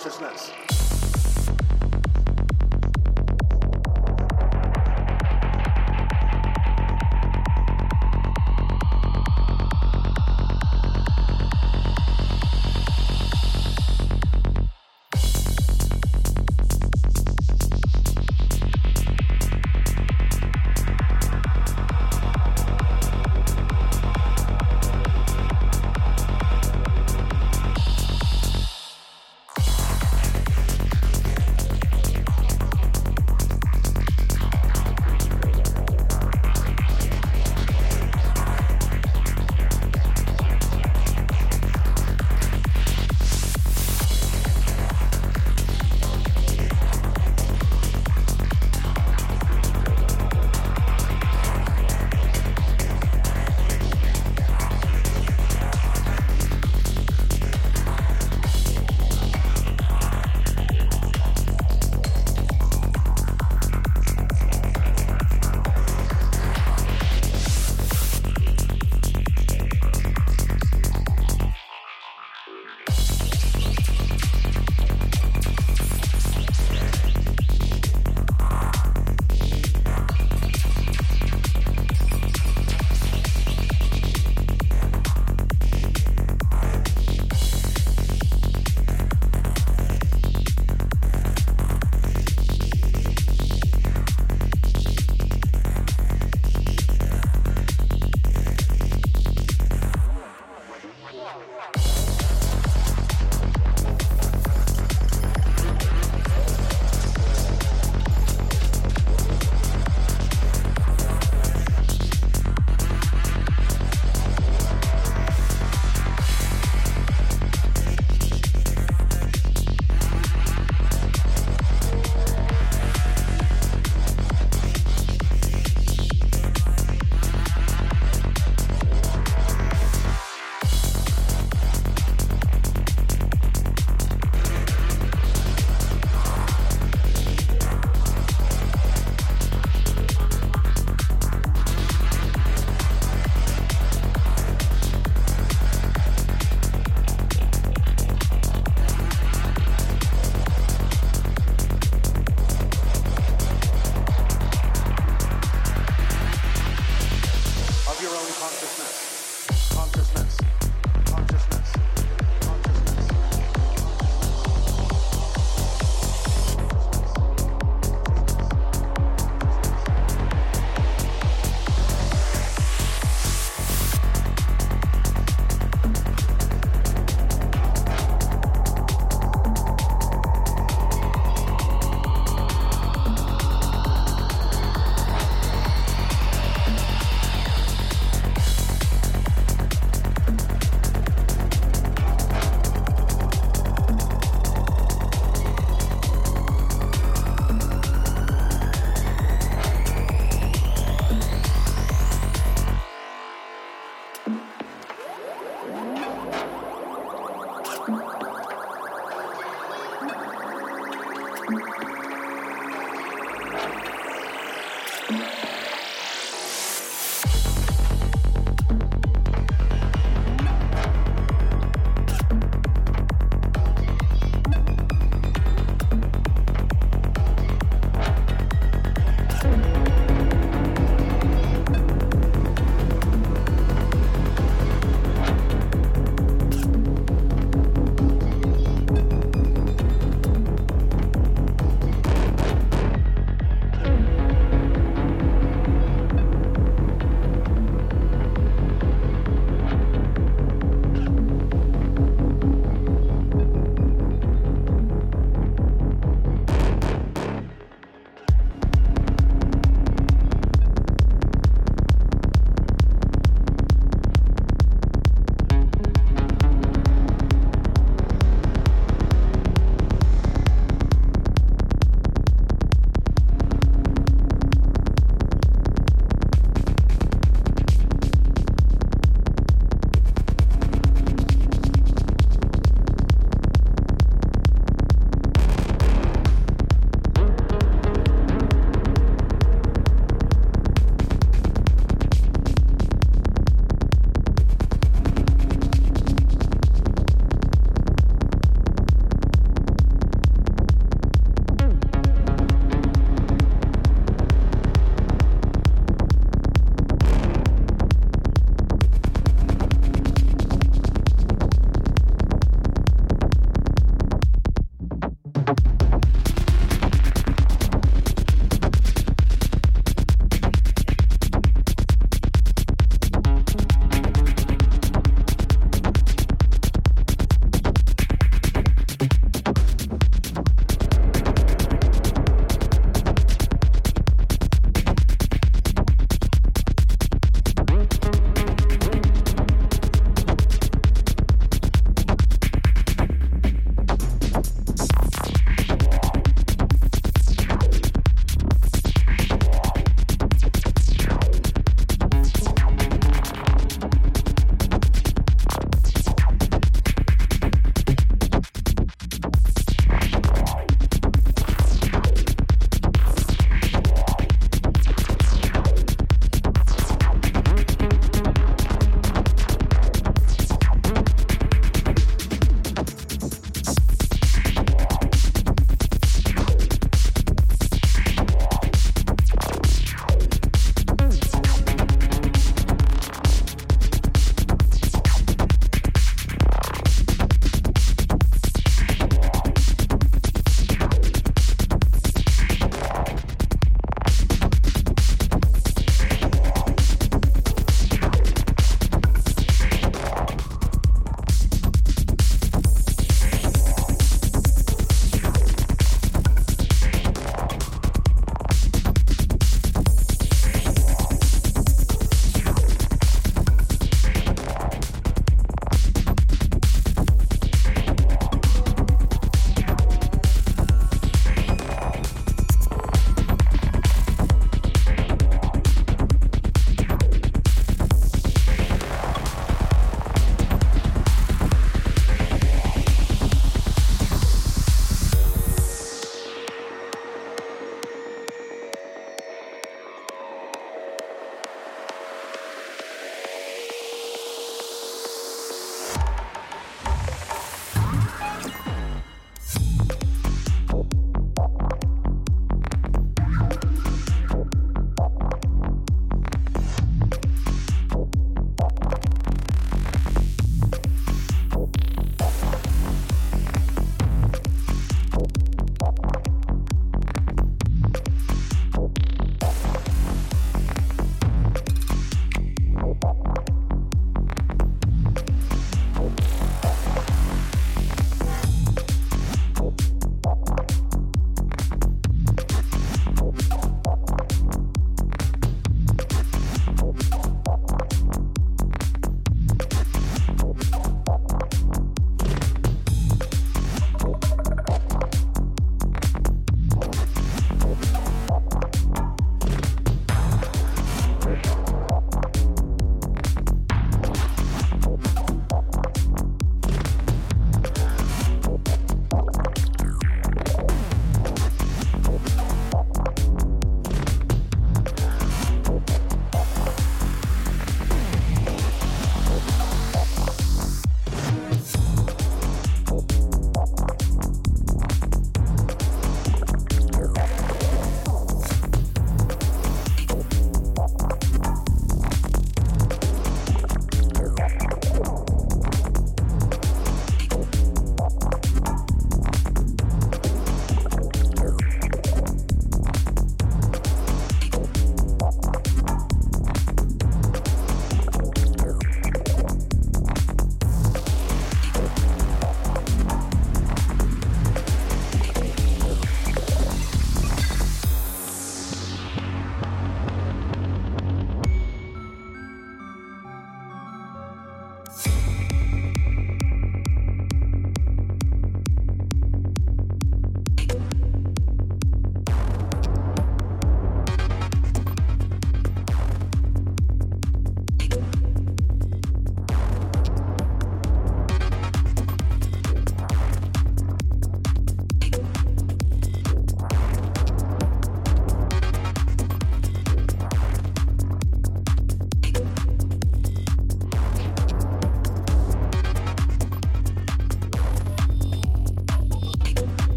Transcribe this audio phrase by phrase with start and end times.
[0.00, 0.39] consciousness.